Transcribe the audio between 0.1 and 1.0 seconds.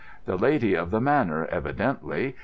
The lady of the